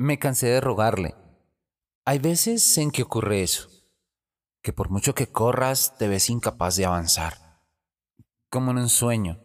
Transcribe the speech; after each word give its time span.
Me 0.00 0.20
cansé 0.20 0.46
de 0.46 0.60
rogarle. 0.60 1.16
Hay 2.04 2.20
veces 2.20 2.78
en 2.78 2.92
que 2.92 3.02
ocurre 3.02 3.42
eso, 3.42 3.68
que 4.62 4.72
por 4.72 4.90
mucho 4.90 5.12
que 5.12 5.26
corras 5.26 5.98
te 5.98 6.06
ves 6.06 6.30
incapaz 6.30 6.76
de 6.76 6.84
avanzar, 6.84 7.60
como 8.48 8.70
en 8.70 8.78
un 8.78 8.90
sueño. 8.90 9.40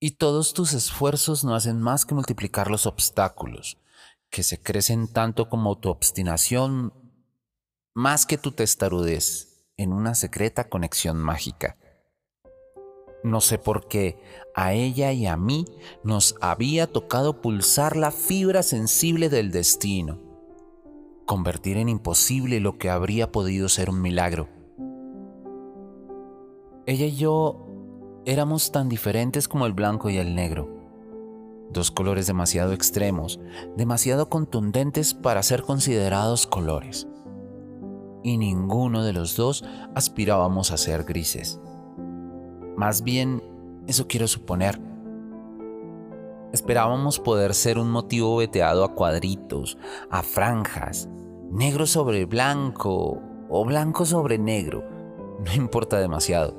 Y 0.00 0.12
todos 0.12 0.54
tus 0.54 0.72
esfuerzos 0.72 1.44
no 1.44 1.54
hacen 1.54 1.82
más 1.82 2.06
que 2.06 2.14
multiplicar 2.14 2.70
los 2.70 2.86
obstáculos, 2.86 3.76
que 4.30 4.42
se 4.42 4.62
crecen 4.62 5.12
tanto 5.12 5.50
como 5.50 5.76
tu 5.76 5.90
obstinación, 5.90 6.94
más 7.92 8.24
que 8.24 8.38
tu 8.38 8.52
testarudez, 8.52 9.66
en 9.76 9.92
una 9.92 10.14
secreta 10.14 10.70
conexión 10.70 11.18
mágica. 11.18 11.76
No 13.24 13.40
sé 13.40 13.58
por 13.58 13.88
qué 13.88 14.18
a 14.54 14.72
ella 14.72 15.12
y 15.12 15.26
a 15.26 15.36
mí 15.36 15.64
nos 16.02 16.36
había 16.40 16.86
tocado 16.86 17.40
pulsar 17.40 17.96
la 17.96 18.10
fibra 18.10 18.62
sensible 18.62 19.28
del 19.28 19.50
destino, 19.50 20.18
convertir 21.26 21.76
en 21.76 21.88
imposible 21.88 22.60
lo 22.60 22.78
que 22.78 22.88
habría 22.88 23.32
podido 23.32 23.68
ser 23.68 23.90
un 23.90 24.00
milagro. 24.00 24.48
Ella 26.86 27.06
y 27.06 27.16
yo 27.16 27.66
éramos 28.24 28.70
tan 28.72 28.88
diferentes 28.88 29.48
como 29.48 29.66
el 29.66 29.72
blanco 29.72 30.08
y 30.08 30.18
el 30.18 30.34
negro, 30.34 30.68
dos 31.72 31.90
colores 31.90 32.26
demasiado 32.26 32.72
extremos, 32.72 33.40
demasiado 33.76 34.28
contundentes 34.28 35.14
para 35.14 35.42
ser 35.42 35.62
considerados 35.62 36.46
colores, 36.46 37.08
y 38.22 38.38
ninguno 38.38 39.04
de 39.04 39.12
los 39.12 39.36
dos 39.36 39.64
aspirábamos 39.94 40.70
a 40.70 40.76
ser 40.76 41.04
grises. 41.04 41.60
Más 42.76 43.02
bien, 43.02 43.42
eso 43.86 44.06
quiero 44.06 44.28
suponer. 44.28 44.78
Esperábamos 46.52 47.18
poder 47.18 47.54
ser 47.54 47.78
un 47.78 47.90
motivo 47.90 48.36
veteado 48.36 48.84
a 48.84 48.94
cuadritos, 48.94 49.78
a 50.10 50.22
franjas, 50.22 51.08
negro 51.50 51.86
sobre 51.86 52.26
blanco 52.26 53.22
o 53.48 53.64
blanco 53.64 54.04
sobre 54.04 54.38
negro, 54.38 54.84
no 55.44 55.54
importa 55.54 55.98
demasiado, 55.98 56.54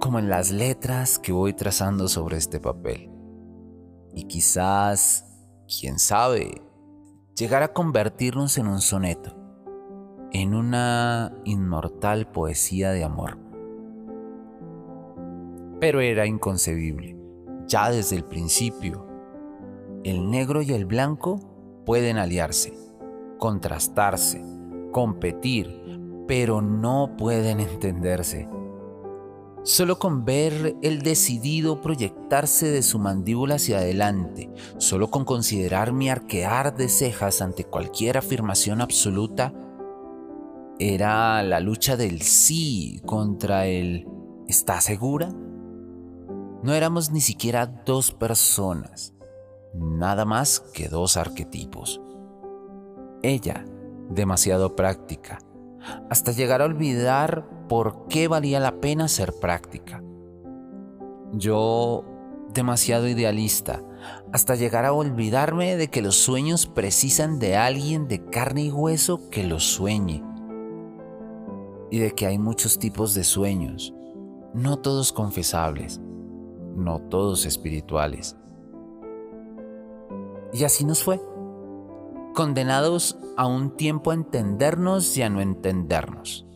como 0.00 0.18
en 0.18 0.28
las 0.28 0.50
letras 0.50 1.18
que 1.20 1.32
voy 1.32 1.52
trazando 1.52 2.08
sobre 2.08 2.36
este 2.36 2.58
papel. 2.58 3.10
Y 4.14 4.24
quizás, 4.24 5.24
quién 5.80 6.00
sabe, 6.00 6.62
llegar 7.36 7.62
a 7.62 7.72
convertirnos 7.72 8.58
en 8.58 8.66
un 8.66 8.80
soneto, 8.80 9.36
en 10.32 10.54
una 10.54 11.32
inmortal 11.44 12.26
poesía 12.26 12.90
de 12.90 13.04
amor 13.04 13.47
pero 15.80 16.00
era 16.00 16.26
inconcebible, 16.26 17.16
ya 17.66 17.90
desde 17.90 18.16
el 18.16 18.24
principio. 18.24 19.06
El 20.04 20.30
negro 20.30 20.62
y 20.62 20.72
el 20.72 20.86
blanco 20.86 21.40
pueden 21.84 22.18
aliarse, 22.18 22.72
contrastarse, 23.38 24.42
competir, 24.92 25.82
pero 26.26 26.60
no 26.62 27.14
pueden 27.16 27.60
entenderse. 27.60 28.48
Solo 29.64 29.98
con 29.98 30.24
ver 30.24 30.76
el 30.82 31.02
decidido 31.02 31.80
proyectarse 31.80 32.70
de 32.70 32.82
su 32.82 32.98
mandíbula 32.98 33.56
hacia 33.56 33.78
adelante, 33.78 34.50
solo 34.78 35.10
con 35.10 35.24
considerar 35.24 35.92
mi 35.92 36.08
arquear 36.08 36.76
de 36.76 36.88
cejas 36.88 37.42
ante 37.42 37.64
cualquier 37.64 38.16
afirmación 38.18 38.80
absoluta, 38.80 39.52
era 40.78 41.42
la 41.42 41.60
lucha 41.60 41.96
del 41.96 42.22
sí 42.22 43.02
contra 43.04 43.66
el 43.66 44.06
¿está 44.46 44.80
segura? 44.80 45.28
No 46.60 46.74
éramos 46.74 47.12
ni 47.12 47.20
siquiera 47.20 47.66
dos 47.66 48.10
personas, 48.10 49.14
nada 49.74 50.24
más 50.24 50.58
que 50.58 50.88
dos 50.88 51.16
arquetipos. 51.16 52.00
Ella, 53.22 53.64
demasiado 54.10 54.74
práctica, 54.74 55.38
hasta 56.10 56.32
llegar 56.32 56.60
a 56.60 56.64
olvidar 56.64 57.48
por 57.68 58.08
qué 58.08 58.26
valía 58.26 58.58
la 58.58 58.80
pena 58.80 59.06
ser 59.06 59.34
práctica. 59.40 60.02
Yo, 61.32 62.04
demasiado 62.52 63.06
idealista, 63.06 63.84
hasta 64.32 64.56
llegar 64.56 64.84
a 64.84 64.92
olvidarme 64.92 65.76
de 65.76 65.88
que 65.88 66.02
los 66.02 66.16
sueños 66.16 66.66
precisan 66.66 67.38
de 67.38 67.56
alguien 67.56 68.08
de 68.08 68.24
carne 68.24 68.64
y 68.64 68.72
hueso 68.72 69.30
que 69.30 69.44
los 69.44 69.62
sueñe. 69.62 70.24
Y 71.92 72.00
de 72.00 72.10
que 72.16 72.26
hay 72.26 72.38
muchos 72.38 72.80
tipos 72.80 73.14
de 73.14 73.22
sueños, 73.22 73.94
no 74.54 74.78
todos 74.78 75.12
confesables 75.12 76.00
no 76.78 77.00
todos 77.00 77.44
espirituales. 77.44 78.36
Y 80.52 80.64
así 80.64 80.84
nos 80.84 81.04
fue, 81.04 81.20
condenados 82.34 83.18
a 83.36 83.46
un 83.46 83.76
tiempo 83.76 84.10
a 84.10 84.14
entendernos 84.14 85.16
y 85.16 85.22
a 85.22 85.28
no 85.28 85.40
entendernos, 85.40 86.46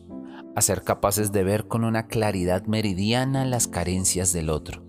a 0.55 0.61
ser 0.61 0.83
capaces 0.83 1.31
de 1.31 1.43
ver 1.43 1.67
con 1.67 1.83
una 1.83 2.07
claridad 2.07 2.65
meridiana 2.65 3.45
las 3.45 3.67
carencias 3.67 4.33
del 4.33 4.49
otro, 4.49 4.83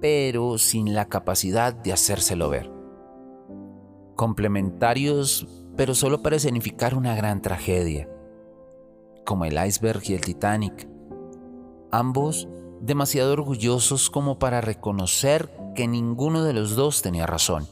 pero 0.00 0.58
sin 0.58 0.94
la 0.94 1.06
capacidad 1.06 1.72
de 1.72 1.92
hacérselo 1.92 2.50
ver. 2.50 2.70
Complementarios, 4.14 5.48
pero 5.76 5.94
solo 5.94 6.20
para 6.22 6.36
escenificar 6.36 6.94
una 6.94 7.14
gran 7.14 7.40
tragedia, 7.40 8.08
como 9.24 9.44
el 9.44 9.56
iceberg 9.64 10.02
y 10.08 10.14
el 10.14 10.20
Titanic, 10.20 10.88
ambos 11.90 12.48
demasiado 12.82 13.32
orgullosos 13.32 14.10
como 14.10 14.38
para 14.38 14.60
reconocer 14.60 15.50
que 15.74 15.86
ninguno 15.86 16.42
de 16.42 16.52
los 16.52 16.74
dos 16.74 17.00
tenía 17.00 17.26
razón. 17.26 17.66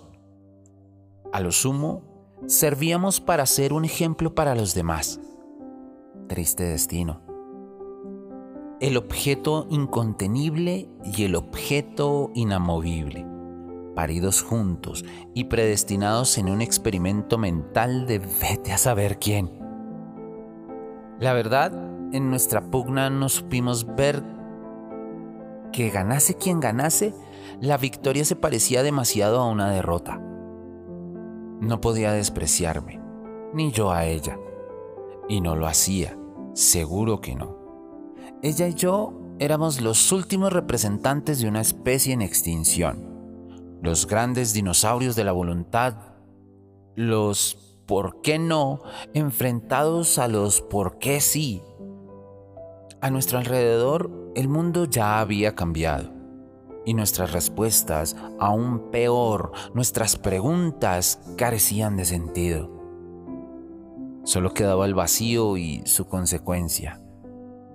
A 1.33 1.41
lo 1.41 1.51
sumo, 1.51 2.03
servíamos 2.47 3.21
para 3.21 3.45
ser 3.45 3.73
un 3.73 3.85
ejemplo 3.85 4.35
para 4.35 4.55
los 4.55 4.75
demás. 4.75 5.21
Triste 6.29 6.65
destino. 6.65 7.23
El 8.81 8.97
objeto 8.97 9.67
incontenible 9.69 10.89
y 11.05 11.25
el 11.25 11.35
objeto 11.35 12.31
inamovible, 12.35 13.27
paridos 13.95 14.43
juntos 14.43 15.05
y 15.35 15.45
predestinados 15.45 16.39
en 16.39 16.49
un 16.49 16.63
experimento 16.63 17.37
mental 17.37 18.07
de 18.07 18.21
vete 18.21 18.73
a 18.73 18.79
saber 18.79 19.19
quién. 19.19 19.51
La 21.19 21.35
verdad, 21.35 21.73
en 22.15 22.31
nuestra 22.31 22.71
pugna 22.71 23.11
no 23.11 23.29
supimos 23.29 23.85
ver 23.97 24.40
que 25.73 25.91
ganase 25.91 26.35
quien 26.35 26.61
ganase, 26.61 27.15
la 27.61 27.77
victoria 27.77 28.25
se 28.25 28.37
parecía 28.37 28.83
demasiado 28.83 29.41
a 29.41 29.49
una 29.49 29.71
derrota. 29.71 30.19
No 31.61 31.81
podía 31.81 32.13
despreciarme, 32.13 33.01
ni 33.53 33.71
yo 33.71 33.93
a 33.93 34.07
ella. 34.07 34.39
Y 35.29 35.41
no 35.41 35.57
lo 35.57 35.67
hacía, 35.67 36.19
seguro 36.55 37.21
que 37.21 37.35
no. 37.35 37.59
Ella 38.43 38.69
y 38.69 38.75
yo 38.75 39.15
éramos 39.39 39.81
los 39.81 40.13
últimos 40.13 40.53
representantes 40.53 41.41
de 41.41 41.49
una 41.49 41.61
especie 41.61 42.13
en 42.13 42.23
extinción, 42.23 43.79
los 43.83 44.07
grandes 44.07 44.53
dinosaurios 44.53 45.17
de 45.17 45.25
la 45.25 45.33
voluntad, 45.33 45.97
los 46.95 47.71
por 47.87 48.21
qué 48.21 48.39
no 48.39 48.83
enfrentados 49.15 50.19
a 50.19 50.29
los 50.29 50.61
por 50.61 50.99
qué 50.99 51.21
sí. 51.21 51.63
A 53.03 53.09
nuestro 53.09 53.39
alrededor 53.39 54.11
el 54.35 54.49
mundo 54.49 54.85
ya 54.85 55.21
había 55.21 55.55
cambiado 55.55 56.13
y 56.85 56.93
nuestras 56.93 57.33
respuestas, 57.33 58.15
aún 58.39 58.91
peor, 58.91 59.53
nuestras 59.73 60.17
preguntas 60.17 61.19
carecían 61.37 61.97
de 61.97 62.05
sentido. 62.05 62.71
Solo 64.25 64.53
quedaba 64.53 64.85
el 64.85 64.95
vacío 64.95 65.57
y 65.57 65.83
su 65.87 66.09
consecuencia, 66.09 67.01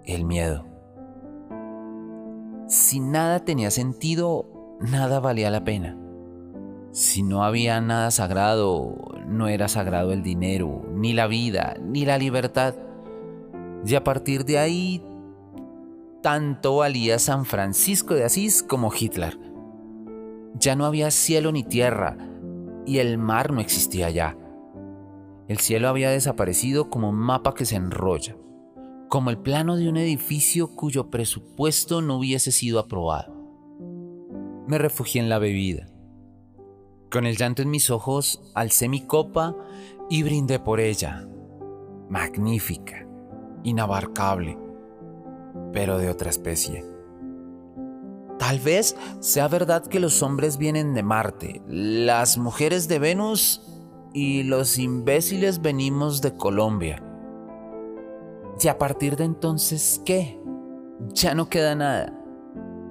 el 0.03 0.25
miedo. 0.25 0.65
Si 2.67 2.99
nada 2.99 3.45
tenía 3.45 3.71
sentido, 3.71 4.77
nada 4.79 5.19
valía 5.19 5.49
la 5.49 5.63
pena. 5.63 5.97
Si 6.91 7.23
no 7.23 7.43
había 7.43 7.81
nada 7.81 8.11
sagrado, 8.11 8.95
no 9.27 9.47
era 9.47 9.69
sagrado 9.69 10.13
el 10.13 10.21
dinero, 10.21 10.85
ni 10.93 11.13
la 11.13 11.25
vida, 11.25 11.77
ni 11.81 12.05
la 12.05 12.19
libertad. 12.19 12.75
Y 13.85 13.95
a 13.95 14.03
partir 14.03 14.45
de 14.45 14.59
ahí 14.59 15.03
tanto 16.25 16.77
valía 16.77 17.19
San 17.19 17.45
Francisco 17.45 18.15
de 18.15 18.23
Asís 18.23 18.63
como 18.63 18.91
Hitler. 18.91 19.37
Ya 20.55 20.75
no 20.75 20.85
había 20.85 21.11
cielo 21.11 21.51
ni 21.51 21.63
tierra, 21.63 22.17
y 22.83 22.97
el 22.97 23.19
mar 23.19 23.53
no 23.53 23.61
existía 23.61 24.09
ya. 24.09 24.35
El 25.47 25.59
cielo 25.59 25.87
había 25.87 26.09
desaparecido 26.09 26.89
como 26.89 27.11
un 27.11 27.15
mapa 27.15 27.53
que 27.53 27.65
se 27.65 27.75
enrolla, 27.75 28.35
como 29.07 29.29
el 29.29 29.37
plano 29.37 29.75
de 29.75 29.87
un 29.87 29.97
edificio 29.97 30.75
cuyo 30.75 31.11
presupuesto 31.11 32.01
no 32.01 32.17
hubiese 32.17 32.51
sido 32.51 32.79
aprobado. 32.79 33.31
Me 34.67 34.79
refugié 34.79 35.21
en 35.21 35.29
la 35.29 35.37
bebida. 35.37 35.85
Con 37.11 37.27
el 37.27 37.37
llanto 37.37 37.61
en 37.61 37.69
mis 37.69 37.91
ojos, 37.91 38.41
alcé 38.55 38.89
mi 38.89 39.05
copa 39.05 39.55
y 40.09 40.23
brindé 40.23 40.57
por 40.57 40.79
ella. 40.79 41.27
Magnífica, 42.09 43.07
inabarcable 43.61 44.64
pero 45.75 45.97
de 45.97 46.09
otra 46.09 46.29
especie. 46.29 46.85
Tal 48.39 48.59
vez 48.59 48.95
sea 49.19 49.49
verdad 49.49 49.85
que 49.85 49.99
los 49.99 50.23
hombres 50.23 50.57
vienen 50.57 50.93
de 50.93 51.03
Marte, 51.03 51.61
las 51.67 52.37
mujeres 52.37 52.87
de 52.87 52.97
Venus 52.97 53.61
y 54.13 54.43
los 54.43 54.77
imbéciles 54.77 55.61
venimos 55.61 56.21
de 56.21 56.33
Colombia. 56.37 57.03
Y 58.63 58.67
a 58.69 58.77
partir 58.77 59.17
de 59.17 59.25
entonces, 59.25 60.01
¿qué? 60.05 60.39
Ya 61.13 61.35
no 61.35 61.49
queda 61.49 61.75
nada. 61.75 62.17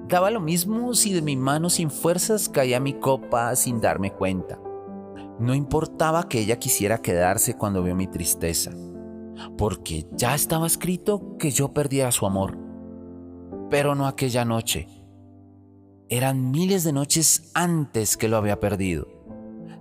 Daba 0.07 0.29
lo 0.29 0.39
mismo 0.39 0.93
si 0.93 1.11
de 1.11 1.23
mi 1.23 1.35
mano 1.35 1.71
sin 1.71 1.89
fuerzas 1.89 2.49
caía 2.49 2.79
mi 2.79 2.93
copa 2.93 3.55
sin 3.55 3.81
darme 3.81 4.13
cuenta. 4.13 4.59
No 5.39 5.55
importaba 5.55 6.29
que 6.29 6.39
ella 6.39 6.59
quisiera 6.59 6.99
quedarse 6.99 7.57
cuando 7.57 7.81
vio 7.81 7.95
mi 7.95 8.05
tristeza, 8.05 8.71
porque 9.57 10.05
ya 10.11 10.35
estaba 10.35 10.67
escrito 10.67 11.35
que 11.39 11.49
yo 11.49 11.73
perdía 11.73 12.11
su 12.11 12.27
amor. 12.27 12.64
Pero 13.69 13.95
no 13.95 14.07
aquella 14.07 14.45
noche. 14.45 14.87
Eran 16.09 16.51
miles 16.51 16.83
de 16.83 16.93
noches 16.93 17.51
antes 17.53 18.15
que 18.15 18.27
lo 18.27 18.37
había 18.37 18.59
perdido 18.59 19.15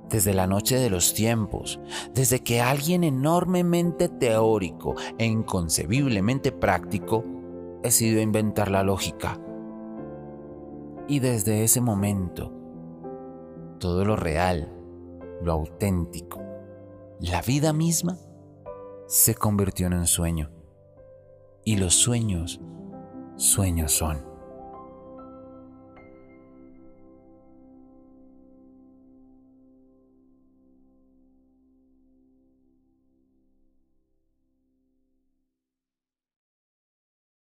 desde 0.08 0.34
la 0.34 0.46
noche 0.46 0.76
de 0.76 0.90
los 0.90 1.14
tiempos, 1.14 1.80
desde 2.14 2.40
que 2.40 2.60
alguien 2.60 3.04
enormemente 3.04 4.08
teórico 4.08 4.94
e 5.18 5.24
inconcebiblemente 5.24 6.52
práctico 6.52 7.24
decidió 7.82 8.20
inventar 8.20 8.70
la 8.70 8.82
lógica. 8.82 9.40
Y 11.08 11.18
desde 11.18 11.64
ese 11.64 11.80
momento, 11.80 12.52
todo 13.78 14.04
lo 14.04 14.16
real, 14.16 14.72
lo 15.42 15.52
auténtico, 15.52 16.40
la 17.20 17.42
vida 17.42 17.72
misma, 17.72 18.16
se 19.06 19.34
convirtió 19.34 19.86
en 19.88 19.94
un 19.94 20.06
sueño. 20.06 20.50
Y 21.64 21.76
los 21.76 21.94
sueños, 21.94 22.60
sueños 23.36 23.92
son. 23.92 24.33